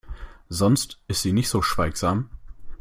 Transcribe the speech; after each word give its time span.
Sonst 0.49 0.99
ist 1.07 1.21
sie 1.21 1.31
nicht 1.31 1.47
so 1.47 1.61
schweigsam. 1.61 2.31